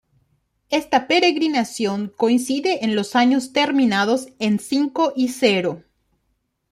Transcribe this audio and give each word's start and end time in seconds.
Esta 0.71 1.07
peregrinación 1.07 2.11
coincide 2.17 2.83
en 2.83 2.95
los 2.95 3.15
años 3.15 3.53
terminados 3.53 4.29
en 4.39 4.57
cinco 4.57 5.13
y 5.15 5.27
cero. 5.27 5.83